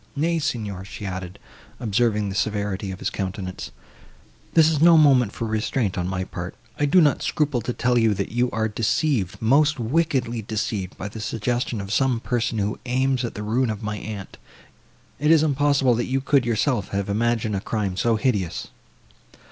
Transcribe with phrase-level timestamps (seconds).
[0.15, 1.37] Nay, Signor," she added,
[1.79, 3.69] observing the severity of his countenance,
[4.55, 7.99] "this is no moment for restraint, on my part; I do not scruple to tell
[7.99, 13.23] you, that you are deceived—most wickedly deceived, by the suggestion of some person, who aims
[13.23, 17.61] at the ruin of my aunt:—it is impossible, that you could yourself have imagined a
[17.61, 18.69] crime so hideous."